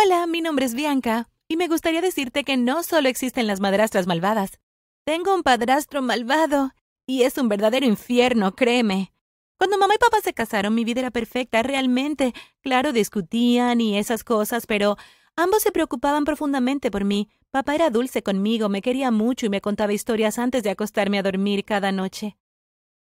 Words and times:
Hola, 0.00 0.28
mi 0.28 0.40
nombre 0.40 0.64
es 0.64 0.74
Bianca, 0.74 1.28
y 1.48 1.56
me 1.56 1.66
gustaría 1.66 2.00
decirte 2.00 2.44
que 2.44 2.56
no 2.56 2.84
solo 2.84 3.08
existen 3.08 3.48
las 3.48 3.58
madrastras 3.58 4.06
malvadas. 4.06 4.60
Tengo 5.04 5.34
un 5.34 5.42
padrastro 5.42 6.02
malvado, 6.02 6.70
y 7.04 7.24
es 7.24 7.36
un 7.36 7.48
verdadero 7.48 7.84
infierno, 7.84 8.54
créeme. 8.54 9.12
Cuando 9.58 9.76
mamá 9.76 9.94
y 9.96 9.98
papá 9.98 10.18
se 10.22 10.34
casaron, 10.34 10.76
mi 10.76 10.84
vida 10.84 11.00
era 11.00 11.10
perfecta, 11.10 11.64
realmente. 11.64 12.32
Claro, 12.60 12.92
discutían 12.92 13.80
y 13.80 13.98
esas 13.98 14.22
cosas, 14.22 14.66
pero 14.66 14.96
ambos 15.34 15.62
se 15.62 15.72
preocupaban 15.72 16.24
profundamente 16.24 16.92
por 16.92 17.02
mí. 17.02 17.28
Papá 17.50 17.74
era 17.74 17.90
dulce 17.90 18.22
conmigo, 18.22 18.68
me 18.68 18.82
quería 18.82 19.10
mucho 19.10 19.46
y 19.46 19.48
me 19.48 19.60
contaba 19.60 19.92
historias 19.92 20.38
antes 20.38 20.62
de 20.62 20.70
acostarme 20.70 21.18
a 21.18 21.24
dormir 21.24 21.64
cada 21.64 21.90
noche. 21.90 22.36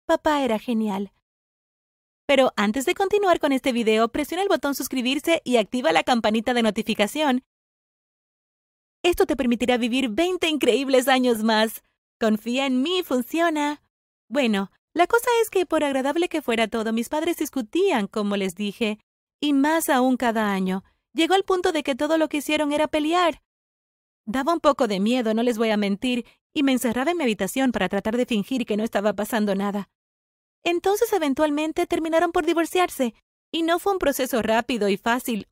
Papá 0.07 0.41
era 0.43 0.57
genial. 0.57 1.11
Pero 2.31 2.53
antes 2.55 2.85
de 2.85 2.95
continuar 2.95 3.41
con 3.41 3.51
este 3.51 3.73
video, 3.73 4.07
presiona 4.07 4.41
el 4.41 4.47
botón 4.47 4.73
suscribirse 4.73 5.41
y 5.43 5.57
activa 5.57 5.91
la 5.91 6.03
campanita 6.03 6.53
de 6.53 6.63
notificación. 6.63 7.43
Esto 9.03 9.25
te 9.25 9.35
permitirá 9.35 9.75
vivir 9.75 10.07
20 10.07 10.47
increíbles 10.47 11.09
años 11.09 11.43
más. 11.43 11.83
Confía 12.21 12.67
en 12.67 12.81
mí, 12.83 13.03
funciona. 13.03 13.81
Bueno, 14.29 14.71
la 14.93 15.07
cosa 15.07 15.27
es 15.41 15.49
que 15.49 15.65
por 15.65 15.83
agradable 15.83 16.29
que 16.29 16.41
fuera 16.41 16.69
todo, 16.69 16.93
mis 16.93 17.09
padres 17.09 17.35
discutían, 17.35 18.07
como 18.07 18.37
les 18.37 18.55
dije, 18.55 18.97
y 19.41 19.51
más 19.51 19.89
aún 19.89 20.15
cada 20.15 20.53
año. 20.53 20.85
Llegó 21.13 21.33
al 21.33 21.43
punto 21.43 21.73
de 21.73 21.83
que 21.83 21.95
todo 21.95 22.17
lo 22.17 22.29
que 22.29 22.37
hicieron 22.37 22.71
era 22.71 22.87
pelear. 22.87 23.41
Daba 24.25 24.53
un 24.53 24.61
poco 24.61 24.87
de 24.87 25.01
miedo, 25.01 25.33
no 25.33 25.43
les 25.43 25.57
voy 25.57 25.71
a 25.71 25.75
mentir, 25.75 26.25
y 26.53 26.63
me 26.63 26.71
encerraba 26.71 27.11
en 27.11 27.17
mi 27.17 27.23
habitación 27.23 27.73
para 27.73 27.89
tratar 27.89 28.15
de 28.15 28.25
fingir 28.25 28.65
que 28.65 28.77
no 28.77 28.85
estaba 28.85 29.11
pasando 29.11 29.53
nada. 29.53 29.89
Entonces 30.63 31.11
eventualmente 31.13 31.87
terminaron 31.87 32.31
por 32.31 32.45
divorciarse, 32.45 33.13
y 33.51 33.63
no 33.63 33.79
fue 33.79 33.93
un 33.93 33.99
proceso 33.99 34.41
rápido 34.41 34.87
y 34.89 34.97
fácil, 34.97 35.47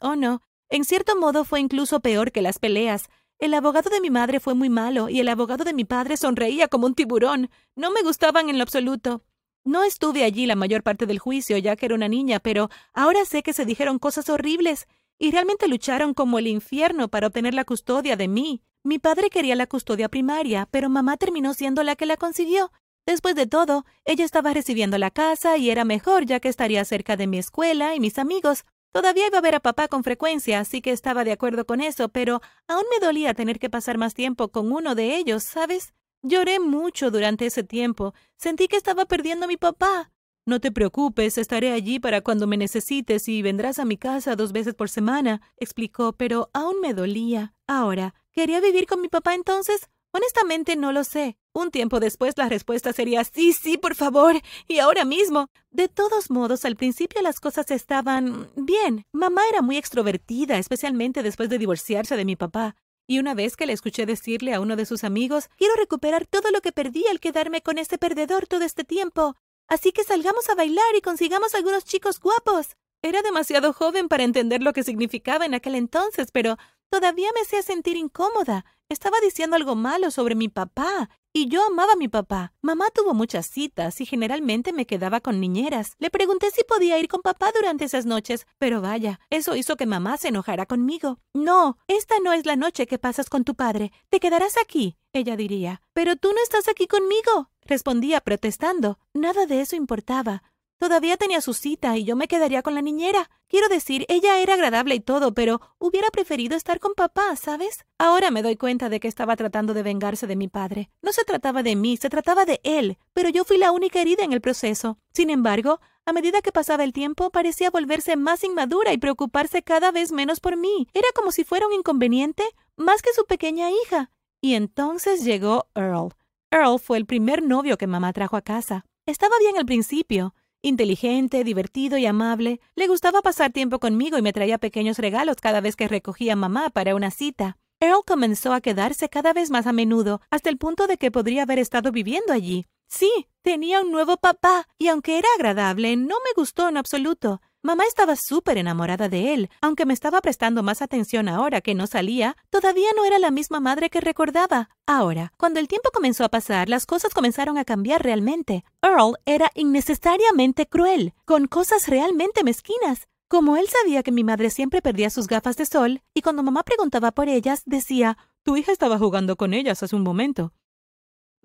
oh 0.00 0.16
no. 0.16 0.42
En 0.70 0.84
cierto 0.84 1.16
modo 1.16 1.44
fue 1.44 1.60
incluso 1.60 2.00
peor 2.00 2.32
que 2.32 2.42
las 2.42 2.58
peleas. 2.58 3.08
El 3.38 3.54
abogado 3.54 3.90
de 3.90 4.00
mi 4.00 4.10
madre 4.10 4.40
fue 4.40 4.54
muy 4.54 4.70
malo 4.70 5.08
y 5.08 5.20
el 5.20 5.28
abogado 5.28 5.64
de 5.64 5.74
mi 5.74 5.84
padre 5.84 6.16
sonreía 6.16 6.68
como 6.68 6.86
un 6.86 6.94
tiburón. 6.94 7.50
No 7.76 7.90
me 7.90 8.02
gustaban 8.02 8.48
en 8.48 8.58
lo 8.58 8.62
absoluto. 8.62 9.22
No 9.64 9.84
estuve 9.84 10.24
allí 10.24 10.46
la 10.46 10.56
mayor 10.56 10.82
parte 10.82 11.06
del 11.06 11.18
juicio, 11.18 11.56
ya 11.58 11.76
que 11.76 11.86
era 11.86 11.94
una 11.94 12.08
niña, 12.08 12.40
pero 12.40 12.70
ahora 12.92 13.24
sé 13.24 13.42
que 13.42 13.52
se 13.52 13.64
dijeron 13.64 13.98
cosas 13.98 14.28
horribles 14.28 14.86
y 15.18 15.30
realmente 15.30 15.68
lucharon 15.68 16.12
como 16.12 16.38
el 16.38 16.46
infierno 16.46 17.08
para 17.08 17.28
obtener 17.28 17.54
la 17.54 17.64
custodia 17.64 18.16
de 18.16 18.28
mí. 18.28 18.62
Mi 18.82 18.98
padre 18.98 19.30
quería 19.30 19.56
la 19.56 19.66
custodia 19.66 20.08
primaria, 20.08 20.68
pero 20.70 20.90
mamá 20.90 21.16
terminó 21.16 21.54
siendo 21.54 21.82
la 21.82 21.96
que 21.96 22.06
la 22.06 22.16
consiguió, 22.16 22.72
Después 23.06 23.34
de 23.34 23.46
todo, 23.46 23.84
ella 24.04 24.24
estaba 24.24 24.54
recibiendo 24.54 24.96
la 24.96 25.10
casa 25.10 25.58
y 25.58 25.70
era 25.70 25.84
mejor 25.84 26.24
ya 26.24 26.40
que 26.40 26.48
estaría 26.48 26.84
cerca 26.84 27.16
de 27.16 27.26
mi 27.26 27.38
escuela 27.38 27.94
y 27.94 28.00
mis 28.00 28.18
amigos. 28.18 28.64
Todavía 28.92 29.26
iba 29.26 29.38
a 29.38 29.42
ver 29.42 29.56
a 29.56 29.60
papá 29.60 29.88
con 29.88 30.04
frecuencia, 30.04 30.60
así 30.60 30.80
que 30.80 30.92
estaba 30.92 31.24
de 31.24 31.32
acuerdo 31.32 31.66
con 31.66 31.80
eso, 31.80 32.08
pero 32.08 32.40
aún 32.68 32.84
me 32.90 33.04
dolía 33.04 33.34
tener 33.34 33.58
que 33.58 33.68
pasar 33.68 33.98
más 33.98 34.14
tiempo 34.14 34.48
con 34.48 34.72
uno 34.72 34.94
de 34.94 35.16
ellos, 35.16 35.42
¿sabes? 35.42 35.92
Lloré 36.22 36.60
mucho 36.60 37.10
durante 37.10 37.46
ese 37.46 37.64
tiempo. 37.64 38.14
Sentí 38.38 38.68
que 38.68 38.76
estaba 38.76 39.04
perdiendo 39.04 39.44
a 39.44 39.48
mi 39.48 39.58
papá. 39.58 40.10
No 40.46 40.60
te 40.60 40.70
preocupes, 40.70 41.38
estaré 41.38 41.72
allí 41.72 41.98
para 41.98 42.20
cuando 42.20 42.46
me 42.46 42.56
necesites 42.56 43.28
y 43.28 43.42
vendrás 43.42 43.78
a 43.78 43.84
mi 43.84 43.96
casa 43.96 44.36
dos 44.36 44.52
veces 44.52 44.74
por 44.74 44.88
semana, 44.88 45.42
explicó, 45.56 46.12
pero 46.12 46.50
aún 46.52 46.80
me 46.80 46.94
dolía. 46.94 47.54
Ahora, 47.66 48.14
¿quería 48.30 48.60
vivir 48.60 48.86
con 48.86 49.00
mi 49.00 49.08
papá 49.08 49.34
entonces? 49.34 49.90
Honestamente 50.16 50.76
no 50.76 50.92
lo 50.92 51.02
sé. 51.02 51.36
Un 51.52 51.72
tiempo 51.72 51.98
después 51.98 52.38
la 52.38 52.48
respuesta 52.48 52.92
sería 52.92 53.24
sí, 53.24 53.52
sí, 53.52 53.76
por 53.78 53.96
favor, 53.96 54.36
y 54.68 54.78
ahora 54.78 55.04
mismo. 55.04 55.48
De 55.72 55.88
todos 55.88 56.30
modos, 56.30 56.64
al 56.64 56.76
principio 56.76 57.20
las 57.20 57.40
cosas 57.40 57.68
estaban 57.72 58.48
bien. 58.54 59.06
Mamá 59.12 59.42
era 59.50 59.60
muy 59.60 59.76
extrovertida, 59.76 60.56
especialmente 60.58 61.24
después 61.24 61.48
de 61.48 61.58
divorciarse 61.58 62.16
de 62.16 62.24
mi 62.24 62.36
papá. 62.36 62.76
Y 63.08 63.18
una 63.18 63.34
vez 63.34 63.56
que 63.56 63.66
le 63.66 63.72
escuché 63.72 64.06
decirle 64.06 64.54
a 64.54 64.60
uno 64.60 64.76
de 64.76 64.86
sus 64.86 65.02
amigos, 65.02 65.50
quiero 65.58 65.74
recuperar 65.74 66.26
todo 66.26 66.52
lo 66.52 66.60
que 66.60 66.70
perdí 66.70 67.04
al 67.10 67.18
quedarme 67.18 67.60
con 67.60 67.78
este 67.78 67.98
perdedor 67.98 68.46
todo 68.46 68.64
este 68.64 68.84
tiempo. 68.84 69.34
Así 69.66 69.90
que 69.90 70.04
salgamos 70.04 70.48
a 70.48 70.54
bailar 70.54 70.94
y 70.96 71.00
consigamos 71.00 71.56
algunos 71.56 71.84
chicos 71.84 72.20
guapos. 72.20 72.76
Era 73.02 73.20
demasiado 73.20 73.72
joven 73.72 74.08
para 74.08 74.22
entender 74.22 74.62
lo 74.62 74.72
que 74.72 74.84
significaba 74.84 75.44
en 75.44 75.54
aquel 75.54 75.74
entonces, 75.74 76.30
pero 76.30 76.56
todavía 76.90 77.28
me 77.34 77.40
hacía 77.40 77.62
sentir 77.62 77.96
incómoda. 77.96 78.64
Estaba 78.88 79.20
diciendo 79.20 79.56
algo 79.56 79.74
malo 79.74 80.10
sobre 80.10 80.34
mi 80.34 80.48
papá. 80.48 81.10
Y 81.36 81.48
yo 81.48 81.66
amaba 81.66 81.94
a 81.94 81.96
mi 81.96 82.06
papá. 82.06 82.52
Mamá 82.62 82.90
tuvo 82.94 83.12
muchas 83.12 83.46
citas 83.48 84.00
y 84.00 84.06
generalmente 84.06 84.72
me 84.72 84.86
quedaba 84.86 85.20
con 85.20 85.40
niñeras. 85.40 85.96
Le 85.98 86.08
pregunté 86.08 86.52
si 86.52 86.62
podía 86.62 86.96
ir 87.00 87.08
con 87.08 87.22
papá 87.22 87.50
durante 87.52 87.86
esas 87.86 88.06
noches, 88.06 88.46
pero 88.58 88.80
vaya, 88.80 89.18
eso 89.30 89.56
hizo 89.56 89.76
que 89.76 89.84
mamá 89.84 90.16
se 90.16 90.28
enojara 90.28 90.64
conmigo. 90.64 91.18
No, 91.32 91.76
esta 91.88 92.20
no 92.22 92.32
es 92.32 92.46
la 92.46 92.54
noche 92.54 92.86
que 92.86 93.00
pasas 93.00 93.28
con 93.28 93.42
tu 93.42 93.56
padre. 93.56 93.90
Te 94.10 94.20
quedarás 94.20 94.54
aquí, 94.62 94.96
ella 95.12 95.34
diría. 95.34 95.82
Pero 95.92 96.14
tú 96.14 96.32
no 96.32 96.40
estás 96.40 96.68
aquí 96.68 96.86
conmigo, 96.86 97.50
respondía 97.62 98.20
protestando. 98.20 99.00
Nada 99.12 99.46
de 99.46 99.60
eso 99.60 99.74
importaba. 99.74 100.44
Todavía 100.84 101.16
tenía 101.16 101.40
su 101.40 101.54
cita 101.54 101.96
y 101.96 102.04
yo 102.04 102.14
me 102.14 102.28
quedaría 102.28 102.60
con 102.60 102.74
la 102.74 102.82
niñera. 102.82 103.30
Quiero 103.48 103.68
decir, 103.68 104.04
ella 104.10 104.38
era 104.40 104.52
agradable 104.52 104.94
y 104.94 105.00
todo, 105.00 105.32
pero 105.32 105.62
hubiera 105.78 106.10
preferido 106.10 106.58
estar 106.58 106.78
con 106.78 106.92
papá, 106.92 107.36
¿sabes? 107.36 107.86
Ahora 107.96 108.30
me 108.30 108.42
doy 108.42 108.56
cuenta 108.56 108.90
de 108.90 109.00
que 109.00 109.08
estaba 109.08 109.34
tratando 109.34 109.72
de 109.72 109.82
vengarse 109.82 110.26
de 110.26 110.36
mi 110.36 110.46
padre. 110.46 110.90
No 111.00 111.14
se 111.14 111.24
trataba 111.24 111.62
de 111.62 111.74
mí, 111.74 111.96
se 111.96 112.10
trataba 112.10 112.44
de 112.44 112.60
él, 112.64 112.98
pero 113.14 113.30
yo 113.30 113.44
fui 113.44 113.56
la 113.56 113.72
única 113.72 114.02
herida 114.02 114.24
en 114.24 114.34
el 114.34 114.42
proceso. 114.42 114.98
Sin 115.14 115.30
embargo, 115.30 115.80
a 116.04 116.12
medida 116.12 116.42
que 116.42 116.52
pasaba 116.52 116.84
el 116.84 116.92
tiempo, 116.92 117.30
parecía 117.30 117.70
volverse 117.70 118.16
más 118.16 118.44
inmadura 118.44 118.92
y 118.92 118.98
preocuparse 118.98 119.62
cada 119.62 119.90
vez 119.90 120.12
menos 120.12 120.40
por 120.40 120.58
mí. 120.58 120.86
Era 120.92 121.08
como 121.14 121.32
si 121.32 121.44
fuera 121.44 121.66
un 121.66 121.72
inconveniente, 121.72 122.44
más 122.76 123.00
que 123.00 123.14
su 123.14 123.24
pequeña 123.24 123.70
hija. 123.70 124.10
Y 124.42 124.52
entonces 124.52 125.24
llegó 125.24 125.66
Earl. 125.74 126.12
Earl 126.50 126.78
fue 126.78 126.98
el 126.98 127.06
primer 127.06 127.42
novio 127.42 127.78
que 127.78 127.86
mamá 127.86 128.12
trajo 128.12 128.36
a 128.36 128.42
casa. 128.42 128.84
Estaba 129.06 129.34
bien 129.38 129.58
al 129.58 129.66
principio, 129.66 130.34
Inteligente, 130.64 131.44
divertido 131.44 131.98
y 131.98 132.06
amable, 132.06 132.58
le 132.74 132.86
gustaba 132.86 133.20
pasar 133.20 133.52
tiempo 133.52 133.78
conmigo 133.78 134.16
y 134.16 134.22
me 134.22 134.32
traía 134.32 134.56
pequeños 134.56 134.98
regalos 134.98 135.36
cada 135.36 135.60
vez 135.60 135.76
que 135.76 135.88
recogía 135.88 136.32
a 136.32 136.36
mamá 136.36 136.70
para 136.70 136.94
una 136.94 137.10
cita. 137.10 137.58
Earl 137.80 138.00
comenzó 138.06 138.54
a 138.54 138.62
quedarse 138.62 139.10
cada 139.10 139.34
vez 139.34 139.50
más 139.50 139.66
a 139.66 139.74
menudo, 139.74 140.22
hasta 140.30 140.48
el 140.48 140.56
punto 140.56 140.86
de 140.86 140.96
que 140.96 141.10
podría 141.10 141.42
haber 141.42 141.58
estado 141.58 141.92
viviendo 141.92 142.32
allí. 142.32 142.64
Sí, 142.88 143.26
tenía 143.42 143.82
un 143.82 143.92
nuevo 143.92 144.16
papá, 144.16 144.66
y 144.78 144.88
aunque 144.88 145.18
era 145.18 145.28
agradable, 145.36 145.96
no 145.96 146.14
me 146.24 146.32
gustó 146.34 146.66
en 146.66 146.78
absoluto. 146.78 147.42
Mamá 147.64 147.84
estaba 147.86 148.14
súper 148.14 148.58
enamorada 148.58 149.08
de 149.08 149.32
él, 149.32 149.48
aunque 149.62 149.86
me 149.86 149.94
estaba 149.94 150.20
prestando 150.20 150.62
más 150.62 150.82
atención 150.82 151.30
ahora 151.30 151.62
que 151.62 151.74
no 151.74 151.86
salía, 151.86 152.36
todavía 152.50 152.88
no 152.94 153.06
era 153.06 153.18
la 153.18 153.30
misma 153.30 153.58
madre 153.58 153.88
que 153.88 154.02
recordaba. 154.02 154.68
Ahora, 154.86 155.32
cuando 155.38 155.60
el 155.60 155.66
tiempo 155.66 155.88
comenzó 155.90 156.24
a 156.24 156.28
pasar, 156.28 156.68
las 156.68 156.84
cosas 156.84 157.14
comenzaron 157.14 157.56
a 157.56 157.64
cambiar 157.64 158.02
realmente. 158.02 158.66
Earl 158.82 159.16
era 159.24 159.50
innecesariamente 159.54 160.66
cruel, 160.66 161.14
con 161.24 161.46
cosas 161.46 161.88
realmente 161.88 162.44
mezquinas. 162.44 163.08
Como 163.28 163.56
él 163.56 163.66
sabía 163.66 164.02
que 164.02 164.12
mi 164.12 164.24
madre 164.24 164.50
siempre 164.50 164.82
perdía 164.82 165.08
sus 165.08 165.26
gafas 165.26 165.56
de 165.56 165.64
sol, 165.64 166.02
y 166.12 166.20
cuando 166.20 166.42
mamá 166.42 166.64
preguntaba 166.64 167.12
por 167.12 167.30
ellas, 167.30 167.62
decía, 167.64 168.18
Tu 168.42 168.58
hija 168.58 168.72
estaba 168.72 168.98
jugando 168.98 169.36
con 169.36 169.54
ellas 169.54 169.82
hace 169.82 169.96
un 169.96 170.02
momento. 170.02 170.52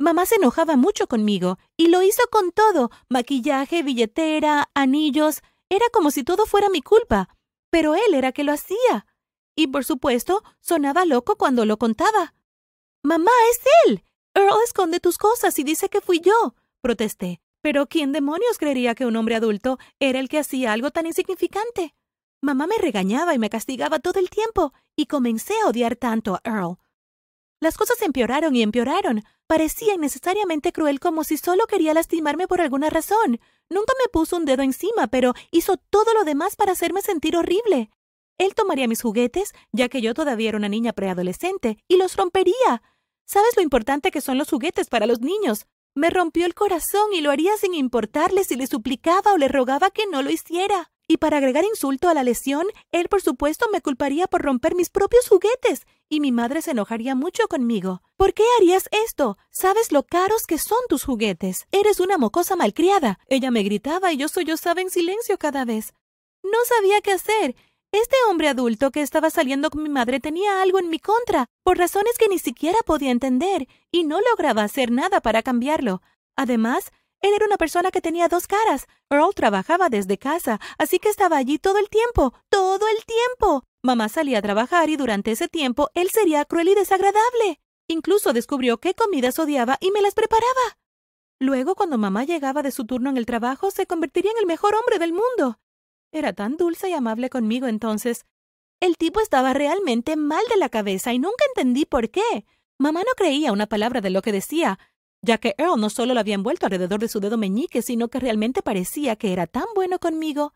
Mamá 0.02 0.26
se 0.26 0.36
enojaba 0.36 0.78
mucho 0.78 1.08
conmigo, 1.08 1.60
y 1.76 1.88
lo 1.90 2.02
hizo 2.02 2.24
con 2.32 2.54
todo, 2.54 2.90
maquillaje, 3.10 3.84
billetera, 3.84 4.70
anillos, 4.74 5.42
era 5.70 5.86
como 5.92 6.12
si 6.12 6.24
todo 6.24 6.46
fuera 6.46 6.70
mi 6.70 6.82
culpa, 6.82 7.30
pero 7.70 7.96
él 7.96 8.14
era 8.14 8.32
que 8.32 8.44
lo 8.44 8.52
hacía. 8.52 9.06
Y 9.56 9.68
por 9.68 9.86
supuesto, 9.86 10.44
sonaba 10.60 11.06
loco 11.06 11.36
cuando 11.38 11.66
lo 11.66 11.78
contaba. 11.78 12.34
Mamá, 13.04 13.32
es 13.52 13.60
él. 13.86 14.04
Earl 14.34 14.58
esconde 14.64 15.00
tus 15.00 15.18
cosas 15.18 15.58
y 15.60 15.64
dice 15.64 15.90
que 15.90 16.02
fui 16.02 16.20
yo, 16.20 16.56
protesté. 16.82 17.42
Pero 17.62 17.88
¿quién 17.88 18.12
demonios 18.12 18.58
creería 18.58 18.96
que 18.96 19.06
un 19.06 19.16
hombre 19.16 19.36
adulto 19.36 19.78
era 20.00 20.20
el 20.20 20.30
que 20.30 20.40
hacía 20.40 20.72
algo 20.72 20.92
tan 20.92 21.06
insignificante? 21.06 21.94
Mamá 22.42 22.68
me 22.68 22.78
regañaba 22.78 23.34
y 23.34 23.40
me 23.40 23.50
castigaba 23.50 24.00
todo 24.00 24.20
el 24.20 24.30
tiempo, 24.30 24.74
y 24.96 25.08
comencé 25.08 25.54
a 25.62 25.68
odiar 25.68 25.98
tanto 25.98 26.36
a 26.36 26.42
Earl. 26.46 26.78
Las 27.62 27.78
cosas 27.78 28.02
empeoraron 28.02 28.56
y 28.56 28.62
empeoraron. 28.62 29.24
Parecía 29.48 29.94
innecesariamente 29.96 30.72
cruel 30.72 31.00
como 31.00 31.24
si 31.24 31.38
solo 31.38 31.68
quería 31.68 31.94
lastimarme 31.94 32.48
por 32.48 32.62
alguna 32.62 32.90
razón. 32.90 33.40
Nunca 33.70 33.94
me 34.00 34.10
puso 34.10 34.38
un 34.38 34.46
dedo 34.46 34.64
encima, 34.64 35.08
pero 35.08 35.34
hizo 35.52 35.78
todo 35.78 36.14
lo 36.14 36.24
demás 36.24 36.56
para 36.56 36.72
hacerme 36.72 37.02
sentir 37.02 37.36
horrible. 37.36 37.90
Él 38.38 38.56
tomaría 38.56 38.88
mis 38.88 39.02
juguetes, 39.02 39.52
ya 39.74 39.90
que 39.90 40.02
yo 40.02 40.14
todavía 40.14 40.50
era 40.50 40.58
una 40.58 40.70
niña 40.70 40.94
preadolescente, 40.94 41.78
y 41.90 41.98
los 41.98 42.16
rompería. 42.16 42.82
¿Sabes 43.26 43.56
lo 43.58 43.62
importante 43.62 44.12
que 44.12 44.22
son 44.22 44.38
los 44.38 44.50
juguetes 44.50 44.88
para 44.88 45.06
los 45.06 45.20
niños? 45.20 45.68
Me 45.94 46.10
rompió 46.10 46.46
el 46.46 46.56
corazón 46.56 47.14
y 47.14 47.20
lo 47.20 47.32
haría 47.32 47.58
sin 47.58 47.74
importarle 47.74 48.46
si 48.46 48.56
le 48.56 48.68
suplicaba 48.68 49.34
o 49.34 49.38
le 49.38 49.50
rogaba 49.50 49.92
que 49.92 50.08
no 50.08 50.22
lo 50.22 50.30
hiciera. 50.30 50.92
Y 51.12 51.18
para 51.18 51.38
agregar 51.38 51.66
insulto 51.66 52.08
a 52.08 52.14
la 52.14 52.22
lesión, 52.22 52.68
él 52.92 53.10
por 53.10 53.24
supuesto 53.24 53.66
me 53.72 53.82
culparía 53.82 54.28
por 54.28 54.44
romper 54.44 54.76
mis 54.76 54.92
propios 54.92 55.28
juguetes, 55.28 55.88
y 56.08 56.20
mi 56.20 56.32
madre 56.32 56.62
se 56.62 56.70
enojaría 56.70 57.16
mucho 57.16 57.48
conmigo. 57.48 58.04
¿Por 58.16 58.36
qué 58.36 58.44
harías 58.60 58.88
esto? 58.92 59.36
Sabes 59.50 59.92
lo 59.92 60.04
caros 60.04 60.46
que 60.46 60.60
son 60.60 60.78
tus 60.88 61.04
juguetes. 61.04 61.66
Eres 61.72 62.00
una 62.00 62.20
mocosa 62.20 62.56
malcriada. 62.56 63.18
Ella 63.26 63.50
me 63.50 63.64
gritaba 63.64 64.14
y 64.14 64.18
yo 64.18 64.28
sollozaba 64.28 64.82
en 64.82 64.92
silencio 64.92 65.40
cada 65.40 65.66
vez. 65.66 65.96
No 66.44 66.60
sabía 66.66 67.02
qué 67.02 67.14
hacer, 67.14 67.56
Este 67.92 68.16
hombre 68.30 68.50
adulto 68.50 68.92
que 68.92 69.02
estaba 69.02 69.32
saliendo 69.32 69.72
con 69.72 69.82
mi 69.82 69.90
madre 69.90 70.20
tenía 70.20 70.62
algo 70.62 70.78
en 70.78 70.92
mi 70.92 71.00
contra, 71.00 71.48
por 71.64 71.80
razones 71.80 72.20
que 72.20 72.28
ni 72.28 72.38
siquiera 72.38 72.78
podía 72.86 73.10
entender, 73.10 73.68
y 73.92 74.04
no 74.04 74.20
lograba 74.22 74.62
hacer 74.64 74.92
nada 74.92 75.22
para 75.22 75.42
cambiarlo. 75.42 76.04
Además, 76.36 76.92
él 77.22 77.34
era 77.34 77.46
una 77.46 77.58
persona 77.58 77.92
que 77.92 78.02
tenía 78.02 78.28
dos 78.28 78.48
caras. 78.48 78.88
Earl 79.10 79.34
trabajaba 79.36 79.90
desde 79.90 80.18
casa, 80.18 80.60
así 80.78 81.00
que 81.00 81.10
estaba 81.10 81.38
allí 81.38 81.60
todo 81.60 81.78
el 81.78 81.90
tiempo, 81.90 82.34
todo 82.50 82.88
el 82.88 83.06
tiempo. 83.06 83.66
Mamá 83.82 84.10
salía 84.10 84.40
a 84.40 84.42
trabajar 84.42 84.90
y 84.90 84.96
durante 84.96 85.32
ese 85.32 85.48
tiempo 85.48 85.90
él 85.96 86.10
sería 86.10 86.46
cruel 86.46 86.70
y 86.70 86.76
desagradable. 86.76 87.60
Incluso 87.88 88.34
descubrió 88.34 88.78
qué 88.78 88.94
comidas 88.94 89.40
odiaba 89.40 89.78
y 89.82 89.92
me 89.92 90.02
las 90.02 90.14
preparaba. 90.14 90.78
Luego, 91.40 91.76
cuando 91.76 91.98
mamá 91.98 92.24
llegaba 92.26 92.62
de 92.62 92.72
su 92.72 92.86
turno 92.86 93.10
en 93.10 93.18
el 93.18 93.26
trabajo, 93.26 93.72
se 93.72 93.88
convertiría 93.88 94.32
en 94.32 94.38
el 94.38 94.46
mejor 94.46 94.76
hombre 94.76 95.00
del 95.00 95.14
mundo. 95.14 95.60
Era 96.12 96.34
tan 96.34 96.58
dulce 96.58 96.90
y 96.90 96.94
amable 96.94 97.30
conmigo 97.30 97.68
entonces. 97.68 98.26
El 98.82 98.98
tipo 98.98 99.20
estaba 99.20 99.54
realmente 99.54 100.16
mal 100.16 100.44
de 100.50 100.58
la 100.58 100.70
cabeza 100.70 101.14
y 101.14 101.20
nunca 101.20 101.44
entendí 101.48 101.86
por 101.86 102.10
qué. 102.10 102.46
Mamá 102.78 103.02
no 103.02 103.12
creía 103.16 103.52
una 103.52 103.68
palabra 103.68 104.00
de 104.02 104.10
lo 104.10 104.22
que 104.22 104.32
decía, 104.32 104.80
ya 105.22 105.38
que 105.38 105.56
Earl 105.58 105.80
no 105.80 105.90
solo 105.90 106.14
lo 106.14 106.20
había 106.20 106.36
envuelto 106.36 106.66
alrededor 106.66 107.00
de 107.00 107.10
su 107.10 107.20
dedo 107.20 107.38
meñique, 107.38 107.82
sino 107.82 108.08
que 108.08 108.20
realmente 108.20 108.62
parecía 108.62 109.16
que 109.16 109.34
era 109.34 109.48
tan 109.48 109.66
bueno 109.76 110.00
conmigo. 110.00 110.54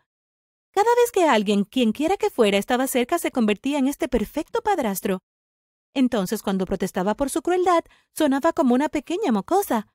Cada 0.71 0.89
vez 0.95 1.12
que 1.12 1.27
alguien, 1.27 1.65
quien 1.65 1.92
quiera 1.92 2.18
que 2.18 2.30
fuera, 2.30 2.57
estaba 2.57 2.88
cerca, 2.88 3.19
se 3.19 3.31
convertía 3.31 3.77
en 3.77 3.88
este 3.88 4.07
perfecto 4.07 4.62
padrastro. 4.62 5.19
Entonces, 5.94 6.42
cuando 6.42 6.65
protestaba 6.65 7.15
por 7.15 7.30
su 7.30 7.42
crueldad, 7.42 7.83
sonaba 8.15 8.54
como 8.54 8.74
una 8.74 8.89
pequeña 8.89 9.31
mocosa. 9.31 9.88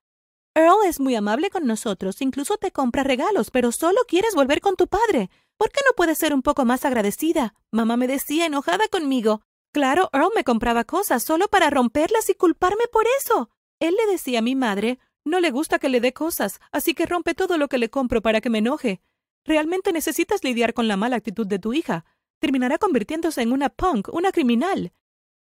Earl 0.54 0.86
es 0.86 1.00
muy 1.00 1.16
amable 1.16 1.50
con 1.50 1.66
nosotros, 1.66 2.22
incluso 2.22 2.56
te 2.56 2.70
compra 2.70 3.02
regalos, 3.02 3.50
pero 3.50 3.72
solo 3.72 4.02
quieres 4.06 4.34
volver 4.34 4.60
con 4.60 4.76
tu 4.76 4.86
padre. 4.86 5.30
¿Por 5.56 5.70
qué 5.70 5.80
no 5.84 5.94
puedes 5.96 6.18
ser 6.18 6.32
un 6.32 6.42
poco 6.42 6.64
más 6.64 6.84
agradecida? 6.84 7.54
Mamá 7.72 7.96
me 7.96 8.06
decía 8.06 8.46
enojada 8.46 8.86
conmigo. 8.88 9.42
Claro, 9.72 10.08
Earl 10.12 10.30
me 10.34 10.44
compraba 10.44 10.84
cosas 10.84 11.24
solo 11.24 11.48
para 11.48 11.70
romperlas 11.70 12.30
y 12.30 12.34
culparme 12.34 12.84
por 12.92 13.04
eso. 13.20 13.50
Él 13.80 13.94
le 13.94 14.12
decía 14.12 14.40
a 14.40 14.42
mi 14.42 14.54
madre, 14.54 14.98
no 15.24 15.40
le 15.40 15.50
gusta 15.50 15.78
que 15.78 15.88
le 15.88 16.00
dé 16.00 16.12
cosas, 16.12 16.60
así 16.72 16.94
que 16.94 17.06
rompe 17.06 17.34
todo 17.34 17.58
lo 17.58 17.68
que 17.68 17.78
le 17.78 17.90
compro 17.90 18.22
para 18.22 18.40
que 18.40 18.50
me 18.50 18.58
enoje. 18.58 19.00
Realmente 19.44 19.92
necesitas 19.92 20.42
lidiar 20.42 20.74
con 20.74 20.88
la 20.88 20.96
mala 20.96 21.16
actitud 21.16 21.46
de 21.46 21.58
tu 21.58 21.72
hija. 21.72 22.04
Terminará 22.40 22.78
convirtiéndose 22.78 23.42
en 23.42 23.52
una 23.52 23.68
punk, 23.68 24.08
una 24.12 24.32
criminal. 24.32 24.92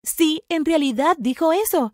Sí, 0.04 0.44
en 0.50 0.66
realidad 0.66 1.16
dijo 1.20 1.54
eso. 1.54 1.94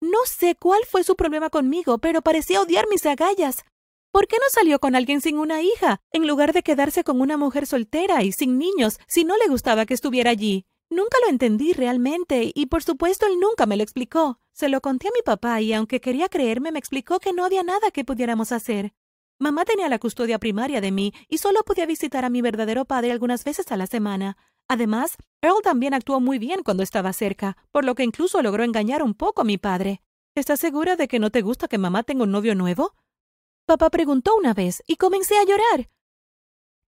No 0.00 0.18
sé 0.26 0.56
cuál 0.56 0.80
fue 0.88 1.04
su 1.04 1.16
problema 1.16 1.50
conmigo, 1.50 1.98
pero 1.98 2.22
parecía 2.22 2.60
odiar 2.60 2.86
mis 2.88 3.06
agallas. 3.06 3.64
¿Por 4.12 4.26
qué 4.26 4.36
no 4.36 4.44
salió 4.50 4.78
con 4.78 4.94
alguien 4.94 5.20
sin 5.20 5.38
una 5.38 5.62
hija, 5.62 6.00
en 6.12 6.26
lugar 6.26 6.52
de 6.52 6.62
quedarse 6.62 7.04
con 7.04 7.20
una 7.20 7.36
mujer 7.36 7.66
soltera 7.66 8.22
y 8.22 8.32
sin 8.32 8.58
niños, 8.58 8.98
si 9.06 9.24
no 9.24 9.36
le 9.36 9.48
gustaba 9.48 9.86
que 9.86 9.94
estuviera 9.94 10.30
allí? 10.30 10.64
Nunca 10.88 11.18
lo 11.24 11.30
entendí 11.30 11.72
realmente, 11.72 12.52
y 12.54 12.66
por 12.66 12.82
supuesto 12.82 13.26
él 13.26 13.40
nunca 13.40 13.66
me 13.66 13.76
lo 13.76 13.82
explicó. 13.82 14.40
Se 14.52 14.68
lo 14.68 14.80
conté 14.80 15.08
a 15.08 15.12
mi 15.14 15.22
papá, 15.22 15.60
y 15.60 15.72
aunque 15.72 16.00
quería 16.00 16.28
creerme, 16.28 16.72
me 16.72 16.78
explicó 16.78 17.18
que 17.18 17.32
no 17.32 17.44
había 17.44 17.62
nada 17.62 17.90
que 17.90 18.04
pudiéramos 18.04 18.52
hacer. 18.52 18.94
Mamá 19.38 19.64
tenía 19.64 19.88
la 19.88 19.98
custodia 19.98 20.38
primaria 20.38 20.80
de 20.80 20.92
mí, 20.92 21.12
y 21.28 21.38
solo 21.38 21.62
podía 21.64 21.86
visitar 21.86 22.24
a 22.24 22.30
mi 22.30 22.40
verdadero 22.40 22.84
padre 22.84 23.12
algunas 23.12 23.44
veces 23.44 23.70
a 23.70 23.76
la 23.76 23.86
semana. 23.86 24.38
Además, 24.68 25.16
Earl 25.42 25.60
también 25.62 25.92
actuó 25.92 26.20
muy 26.20 26.38
bien 26.38 26.62
cuando 26.62 26.82
estaba 26.82 27.12
cerca, 27.12 27.56
por 27.70 27.84
lo 27.84 27.94
que 27.94 28.04
incluso 28.04 28.40
logró 28.40 28.64
engañar 28.64 29.02
un 29.02 29.14
poco 29.14 29.42
a 29.42 29.44
mi 29.44 29.58
padre. 29.58 30.02
¿Estás 30.34 30.60
segura 30.60 30.96
de 30.96 31.08
que 31.08 31.18
no 31.18 31.30
te 31.30 31.42
gusta 31.42 31.68
que 31.68 31.78
mamá 31.78 32.02
tenga 32.02 32.24
un 32.24 32.30
novio 32.30 32.54
nuevo? 32.54 32.94
Papá 33.66 33.90
preguntó 33.90 34.36
una 34.36 34.54
vez 34.54 34.82
y 34.86 34.96
comencé 34.96 35.36
a 35.38 35.44
llorar. 35.44 35.90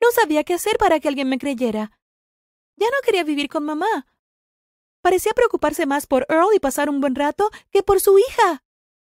No 0.00 0.10
sabía 0.12 0.44
qué 0.44 0.54
hacer 0.54 0.78
para 0.78 1.00
que 1.00 1.08
alguien 1.08 1.28
me 1.28 1.38
creyera. 1.38 1.97
Ya 2.78 2.86
no 2.86 2.96
quería 3.04 3.24
vivir 3.24 3.48
con 3.48 3.64
mamá. 3.64 4.06
Parecía 5.02 5.32
preocuparse 5.32 5.86
más 5.86 6.06
por 6.06 6.26
Earl 6.28 6.54
y 6.54 6.60
pasar 6.60 6.90
un 6.90 7.00
buen 7.00 7.14
rato 7.14 7.50
que 7.70 7.82
por 7.82 8.00
su 8.00 8.18
hija. 8.18 8.64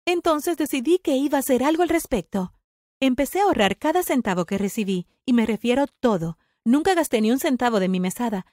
Entonces 0.07 0.57
decidí 0.57 0.99
que 0.99 1.17
iba 1.17 1.39
a 1.39 1.41
hacer 1.41 1.63
algo 1.63 1.83
al 1.83 1.89
respecto. 1.89 2.53
Empecé 3.01 3.41
a 3.41 3.45
ahorrar 3.45 3.79
cada 3.79 4.03
centavo 4.03 4.45
que 4.45 4.59
recibí, 4.59 5.07
y 5.25 5.33
me 5.33 5.47
refiero 5.47 5.87
todo. 6.01 6.39
Nunca 6.65 6.95
gasté 6.95 7.21
ni 7.21 7.31
un 7.31 7.39
centavo 7.39 7.79
de 7.81 7.89
mi 7.89 8.01
mesada, 8.01 8.47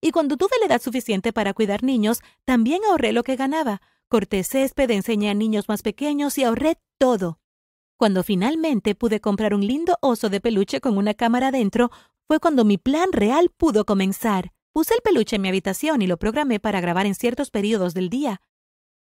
y 0.00 0.12
cuando 0.12 0.36
tuve 0.36 0.50
la 0.60 0.66
edad 0.66 0.82
suficiente 0.82 1.32
para 1.32 1.54
cuidar 1.54 1.82
niños, 1.82 2.20
también 2.44 2.82
ahorré 2.84 3.12
lo 3.12 3.24
que 3.24 3.36
ganaba. 3.36 3.82
Corté 4.08 4.44
césped, 4.44 4.90
enseñé 4.90 5.30
a 5.30 5.34
niños 5.34 5.68
más 5.68 5.82
pequeños 5.82 6.38
y 6.38 6.44
ahorré 6.44 6.78
todo. 6.98 7.40
Cuando 7.96 8.22
finalmente 8.22 8.94
pude 8.94 9.20
comprar 9.20 9.54
un 9.54 9.66
lindo 9.66 9.98
oso 10.00 10.30
de 10.30 10.40
peluche 10.40 10.80
con 10.80 10.96
una 10.96 11.14
cámara 11.14 11.50
dentro, 11.50 11.90
fue 12.28 12.40
cuando 12.40 12.66
mi 12.66 12.76
plan 12.76 13.10
real 13.10 13.50
pudo 13.56 13.86
comenzar. 13.86 14.52
Puse 14.74 14.94
el 14.94 15.00
peluche 15.00 15.36
en 15.36 15.42
mi 15.42 15.48
habitación 15.48 16.02
y 16.02 16.06
lo 16.06 16.18
programé 16.18 16.60
para 16.60 16.80
grabar 16.80 17.06
en 17.06 17.14
ciertos 17.14 17.50
periodos 17.50 17.94
del 17.94 18.10
día. 18.10 18.42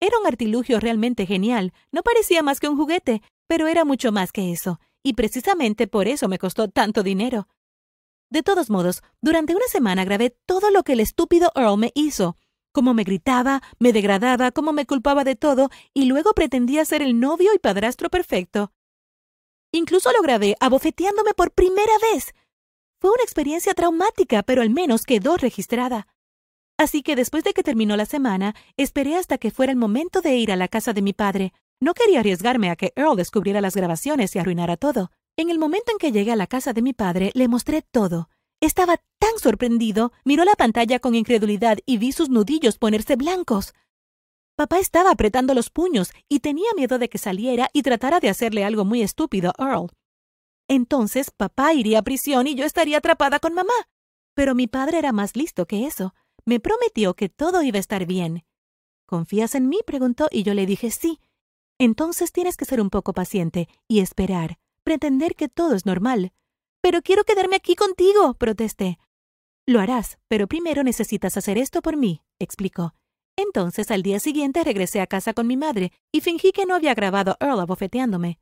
Era 0.00 0.16
un 0.18 0.26
artilugio 0.28 0.78
realmente 0.78 1.26
genial. 1.26 1.72
No 1.90 2.02
parecía 2.02 2.44
más 2.44 2.60
que 2.60 2.68
un 2.68 2.76
juguete, 2.76 3.20
pero 3.48 3.66
era 3.66 3.84
mucho 3.84 4.12
más 4.12 4.30
que 4.30 4.52
eso. 4.52 4.78
Y 5.02 5.14
precisamente 5.14 5.88
por 5.88 6.06
eso 6.06 6.28
me 6.28 6.38
costó 6.38 6.68
tanto 6.68 7.02
dinero. 7.02 7.48
De 8.30 8.44
todos 8.44 8.70
modos, 8.70 9.02
durante 9.20 9.56
una 9.56 9.66
semana 9.66 10.04
grabé 10.04 10.30
todo 10.46 10.70
lo 10.70 10.84
que 10.84 10.92
el 10.92 11.00
estúpido 11.00 11.50
Earl 11.56 11.78
me 11.78 11.90
hizo, 11.96 12.36
cómo 12.72 12.94
me 12.94 13.02
gritaba, 13.02 13.60
me 13.80 13.92
degradaba, 13.92 14.52
cómo 14.52 14.72
me 14.72 14.86
culpaba 14.86 15.24
de 15.24 15.34
todo, 15.34 15.68
y 15.92 16.04
luego 16.04 16.32
pretendía 16.32 16.84
ser 16.84 17.02
el 17.02 17.18
novio 17.18 17.52
y 17.54 17.58
padrastro 17.58 18.08
perfecto. 18.08 18.72
Incluso 19.72 20.12
lo 20.12 20.22
grabé 20.22 20.56
abofeteándome 20.60 21.34
por 21.34 21.50
primera 21.50 21.92
vez. 22.12 22.32
Fue 23.00 23.10
una 23.10 23.22
experiencia 23.22 23.72
traumática, 23.72 24.42
pero 24.42 24.60
al 24.60 24.68
menos 24.68 25.06
quedó 25.06 25.38
registrada. 25.38 26.06
Así 26.76 27.02
que 27.02 27.16
después 27.16 27.44
de 27.44 27.54
que 27.54 27.62
terminó 27.62 27.96
la 27.96 28.04
semana, 28.04 28.54
esperé 28.76 29.16
hasta 29.16 29.38
que 29.38 29.50
fuera 29.50 29.72
el 29.72 29.78
momento 29.78 30.20
de 30.20 30.36
ir 30.36 30.52
a 30.52 30.56
la 30.56 30.68
casa 30.68 30.92
de 30.92 31.00
mi 31.00 31.14
padre. 31.14 31.54
No 31.80 31.94
quería 31.94 32.20
arriesgarme 32.20 32.68
a 32.68 32.76
que 32.76 32.92
Earl 32.96 33.16
descubriera 33.16 33.62
las 33.62 33.74
grabaciones 33.74 34.36
y 34.36 34.38
arruinara 34.38 34.76
todo. 34.76 35.10
En 35.38 35.48
el 35.48 35.58
momento 35.58 35.92
en 35.92 35.98
que 35.98 36.12
llegué 36.12 36.32
a 36.32 36.36
la 36.36 36.46
casa 36.46 36.74
de 36.74 36.82
mi 36.82 36.92
padre, 36.92 37.30
le 37.34 37.48
mostré 37.48 37.80
todo. 37.80 38.28
Estaba 38.60 38.98
tan 39.18 39.38
sorprendido, 39.38 40.12
miró 40.26 40.44
la 40.44 40.54
pantalla 40.54 40.98
con 40.98 41.14
incredulidad 41.14 41.78
y 41.86 41.96
vi 41.96 42.12
sus 42.12 42.28
nudillos 42.28 42.76
ponerse 42.76 43.16
blancos. 43.16 43.72
Papá 44.56 44.78
estaba 44.78 45.10
apretando 45.10 45.54
los 45.54 45.70
puños 45.70 46.12
y 46.28 46.40
tenía 46.40 46.68
miedo 46.76 46.98
de 46.98 47.08
que 47.08 47.16
saliera 47.16 47.70
y 47.72 47.80
tratara 47.80 48.20
de 48.20 48.28
hacerle 48.28 48.62
algo 48.62 48.84
muy 48.84 49.00
estúpido 49.00 49.54
a 49.56 49.70
Earl. 49.70 49.90
Entonces 50.70 51.32
papá 51.32 51.74
iría 51.74 51.98
a 51.98 52.02
prisión 52.02 52.46
y 52.46 52.54
yo 52.54 52.64
estaría 52.64 52.98
atrapada 52.98 53.40
con 53.40 53.54
mamá. 53.54 53.74
Pero 54.34 54.54
mi 54.54 54.68
padre 54.68 54.98
era 54.98 55.10
más 55.10 55.34
listo 55.34 55.66
que 55.66 55.84
eso. 55.84 56.14
Me 56.44 56.60
prometió 56.60 57.14
que 57.14 57.28
todo 57.28 57.64
iba 57.64 57.78
a 57.78 57.80
estar 57.80 58.06
bien. 58.06 58.44
¿Confías 59.04 59.56
en 59.56 59.68
mí? 59.68 59.80
preguntó 59.84 60.28
y 60.30 60.44
yo 60.44 60.54
le 60.54 60.66
dije 60.66 60.92
sí. 60.92 61.18
Entonces 61.76 62.30
tienes 62.30 62.56
que 62.56 62.66
ser 62.66 62.80
un 62.80 62.88
poco 62.88 63.12
paciente 63.12 63.68
y 63.88 63.98
esperar 63.98 64.58
pretender 64.84 65.34
que 65.34 65.48
todo 65.48 65.74
es 65.74 65.86
normal. 65.86 66.32
Pero 66.80 67.02
quiero 67.02 67.24
quedarme 67.24 67.56
aquí 67.56 67.74
contigo, 67.74 68.34
protesté. 68.34 69.00
Lo 69.66 69.80
harás, 69.80 70.18
pero 70.28 70.46
primero 70.46 70.84
necesitas 70.84 71.36
hacer 71.36 71.58
esto 71.58 71.82
por 71.82 71.96
mí, 71.96 72.22
explicó. 72.38 72.94
Entonces 73.36 73.90
al 73.90 74.04
día 74.04 74.20
siguiente 74.20 74.62
regresé 74.62 75.00
a 75.00 75.08
casa 75.08 75.34
con 75.34 75.48
mi 75.48 75.56
madre 75.56 75.90
y 76.12 76.20
fingí 76.20 76.52
que 76.52 76.64
no 76.64 76.76
había 76.76 76.94
grabado 76.94 77.36
a 77.40 77.44
Earl 77.44 77.58
abofeteándome. 77.58 78.38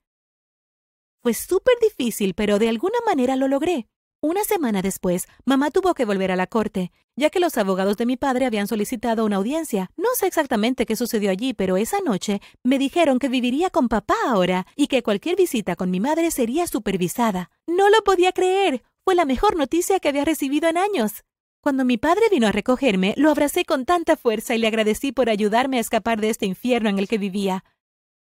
Fue 1.23 1.35
súper 1.35 1.75
difícil, 1.83 2.35
pero 2.35 2.59
de 2.59 2.69
alguna 2.69 2.99
manera 3.07 3.37
lo 3.37 3.49
logré. 3.49 3.89
Una 4.21 4.43
semana 4.43 4.83
después, 4.83 5.29
mamá 5.45 5.71
tuvo 5.71 5.95
que 5.95 6.05
volver 6.05 6.33
a 6.33 6.37
la 6.37 6.49
corte, 6.49 6.91
ya 7.17 7.31
que 7.31 7.39
los 7.39 7.57
abogados 7.57 7.97
de 7.97 8.07
mi 8.07 8.17
padre 8.17 8.47
habían 8.47 8.67
solicitado 8.67 9.25
una 9.25 9.37
audiencia. 9.37 9.91
No 9.97 10.09
sé 10.19 10.27
exactamente 10.27 10.87
qué 10.87 10.97
sucedió 10.97 11.31
allí, 11.31 11.55
pero 11.55 11.77
esa 11.77 12.01
noche 12.01 12.41
me 12.65 12.79
dijeron 12.79 13.19
que 13.19 13.29
viviría 13.29 13.71
con 13.71 13.89
papá 13.89 14.17
ahora 14.27 14.67
y 14.75 14.89
que 14.89 15.03
cualquier 15.03 15.37
visita 15.37 15.77
con 15.77 15.91
mi 15.91 16.01
madre 16.01 16.31
sería 16.31 16.67
supervisada. 16.67 17.51
No 17.69 17.91
lo 17.91 18.03
podía 18.03 18.33
creer. 18.33 18.83
Fue 19.05 19.15
la 19.15 19.25
mejor 19.25 19.57
noticia 19.57 20.01
que 20.01 20.09
había 20.09 20.25
recibido 20.25 20.69
en 20.69 20.79
años. 20.79 21.25
Cuando 21.61 21.85
mi 21.85 21.97
padre 21.97 22.23
vino 22.31 22.47
a 22.47 22.53
recogerme, 22.53 23.15
lo 23.17 23.31
abracé 23.31 23.65
con 23.65 23.85
tanta 23.85 24.17
fuerza 24.17 24.55
y 24.55 24.59
le 24.59 24.67
agradecí 24.67 25.13
por 25.13 25.29
ayudarme 25.29 25.79
a 25.79 25.81
escapar 25.81 26.21
de 26.21 26.31
este 26.31 26.47
infierno 26.47 26.89
en 26.89 26.99
el 26.99 27.09
que 27.09 27.19
vivía. 27.19 27.65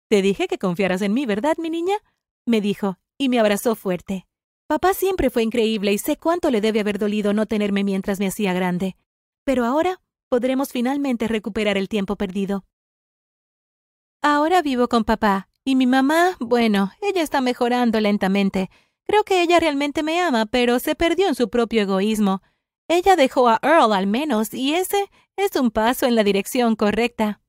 Te 0.09 0.21
dije 0.21 0.47
que 0.47 0.57
confiaras 0.57 1.01
en 1.01 1.13
mí, 1.13 1.25
¿verdad, 1.25 1.57
mi 1.57 1.69
niña? 1.69 1.95
Me 2.47 2.61
dijo, 2.61 2.97
y 3.17 3.29
me 3.29 3.39
abrazó 3.39 3.75
fuerte. 3.75 4.25
Papá 4.67 4.93
siempre 4.93 5.29
fue 5.29 5.43
increíble 5.43 5.93
y 5.93 5.97
sé 5.97 6.17
cuánto 6.17 6.49
le 6.51 6.61
debe 6.61 6.79
haber 6.79 6.99
dolido 6.99 7.33
no 7.33 7.45
tenerme 7.45 7.83
mientras 7.83 8.19
me 8.19 8.27
hacía 8.27 8.53
grande. 8.53 8.97
Pero 9.45 9.65
ahora 9.65 10.01
podremos 10.29 10.71
finalmente 10.71 11.27
recuperar 11.27 11.77
el 11.77 11.87
tiempo 11.87 12.15
perdido. 12.15 12.65
Ahora 14.21 14.61
vivo 14.61 14.87
con 14.87 15.03
papá, 15.03 15.49
y 15.63 15.75
mi 15.75 15.85
mamá, 15.85 16.35
bueno, 16.39 16.91
ella 17.01 17.21
está 17.21 17.39
mejorando 17.39 17.99
lentamente. 18.01 18.69
Creo 19.05 19.23
que 19.23 19.41
ella 19.41 19.59
realmente 19.59 20.03
me 20.03 20.19
ama, 20.19 20.45
pero 20.45 20.79
se 20.79 20.95
perdió 20.95 21.27
en 21.27 21.35
su 21.35 21.49
propio 21.49 21.81
egoísmo. 21.81 22.41
Ella 22.89 23.15
dejó 23.15 23.47
a 23.47 23.59
Earl 23.61 23.93
al 23.93 24.07
menos, 24.07 24.53
y 24.53 24.73
ese 24.73 25.09
es 25.37 25.55
un 25.55 25.71
paso 25.71 26.05
en 26.05 26.15
la 26.15 26.23
dirección 26.23 26.75
correcta. 26.75 27.41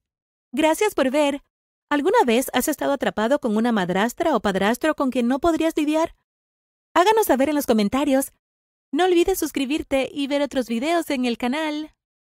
Gracias 0.53 0.95
por 0.95 1.11
ver. 1.11 1.43
¿Alguna 1.91 2.19
vez 2.27 2.51
has 2.53 2.69
estado 2.69 2.93
atrapado 2.93 3.39
con 3.39 3.57
una 3.57 3.73
madrastra 3.73 4.37
o 4.37 4.41
padrastro 4.41 4.95
con 4.95 5.11
quien 5.11 5.27
no 5.27 5.39
podrías 5.39 5.75
lidiar? 5.75 6.15
Háganos 6.93 7.27
saber 7.27 7.49
en 7.49 7.55
los 7.55 7.65
comentarios. 7.65 8.33
No 8.93 9.07
olvides 9.07 9.39
suscribirte 9.39 10.11
y 10.13 10.27
ver 10.27 10.43
otros 10.43 10.69
videos 10.69 11.09
en 11.09 11.25
el 11.25 11.39
canal. 11.39 11.95